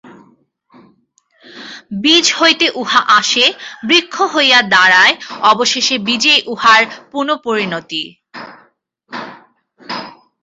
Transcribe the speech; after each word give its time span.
বীজ 2.03 2.25
হইতে 2.33 2.67
উহা 2.75 3.01
আসে, 3.19 3.45
বৃক্ষ 3.87 4.15
হইয়া 4.33 4.59
দাঁড়ায়, 4.73 5.15
অবশেষে 5.43 5.95
বীজেই 5.97 6.41
উহার 6.45 6.81
পুনঃপরিণতি। 7.11 8.03